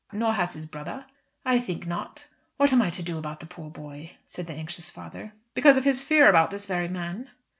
[0.11, 1.05] "Nor has his brother?"
[1.45, 2.25] "I think not."
[2.57, 5.33] "What am I to do about the poor boy?" said the anxious father.
[5.53, 7.29] "Because of his fear about this very man?"